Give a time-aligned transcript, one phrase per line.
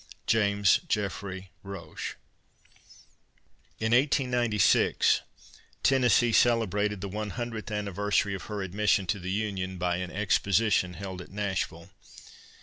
[0.25, 2.15] JAMES JEFFREY ROCHE.
[3.77, 5.21] In 1896
[5.83, 10.95] Tennessee celebrated the one hundredth anniversary of her admission to the Union, by an exposition
[10.95, 11.91] held at Nashville.